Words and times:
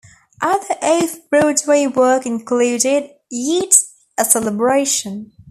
Other 0.41 0.73
Off-Broadway 0.81 1.85
work 1.85 2.25
included 2.25 3.11
"Yeats: 3.29 3.93
A 4.17 4.25
Celebration". 4.25 5.31